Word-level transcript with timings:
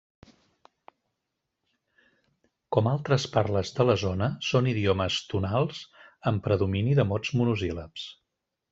Com 2.77 2.89
altres 2.93 3.29
parles 3.37 3.75
de 3.81 3.87
la 3.91 3.97
zona, 4.07 4.31
són 4.53 4.73
idiomes 4.75 5.21
tonals 5.35 5.85
amb 6.33 6.47
predomini 6.51 7.01
de 7.03 7.11
mots 7.15 7.39
monosíl·labs. 7.43 8.13